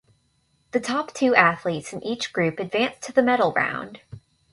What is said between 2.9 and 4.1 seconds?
to the medal round.